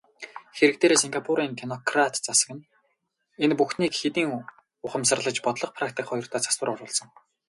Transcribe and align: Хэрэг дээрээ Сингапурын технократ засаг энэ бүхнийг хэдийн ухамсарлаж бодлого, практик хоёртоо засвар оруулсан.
Хэрэг 0.57 0.75
дээрээ 0.79 0.99
Сингапурын 1.03 1.57
технократ 1.59 2.13
засаг 2.25 2.49
энэ 3.43 3.55
бүхнийг 3.59 3.93
хэдийн 3.97 4.31
ухамсарлаж 4.85 5.37
бодлого, 5.45 5.75
практик 5.79 6.05
хоёртоо 6.09 6.39
засвар 6.43 6.69
оруулсан. 6.73 7.07